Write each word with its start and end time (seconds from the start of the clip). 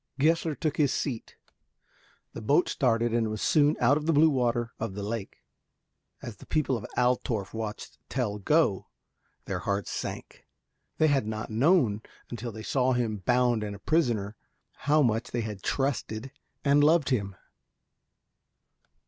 Gessler 0.19 0.55
took 0.55 0.77
his 0.77 0.91
seat. 0.91 1.35
The 2.33 2.41
boat 2.41 2.67
started, 2.67 3.13
and 3.13 3.29
was 3.29 3.39
soon 3.39 3.77
out 3.79 3.97
on 3.97 4.05
the 4.05 4.13
blue 4.13 4.31
water 4.31 4.71
of 4.79 4.95
the 4.95 5.03
lake. 5.03 5.43
As 6.23 6.37
the 6.37 6.47
people 6.47 6.75
of 6.75 6.87
Altorf 6.97 7.53
watched 7.53 7.99
Tell 8.09 8.39
go, 8.39 8.87
their 9.45 9.59
hearts 9.59 9.91
sank. 9.91 10.43
They 10.97 11.05
had 11.05 11.27
not 11.27 11.51
known, 11.51 12.01
until 12.31 12.51
they 12.51 12.63
saw 12.63 12.93
him 12.93 13.17
bound 13.17 13.63
and 13.63 13.75
a 13.75 13.77
prisoner, 13.79 14.35
how 14.73 15.03
much 15.03 15.29
they 15.29 15.41
had 15.41 15.61
trusted 15.61 16.31
and 16.65 16.83
loved 16.83 17.09
him. 17.09 17.35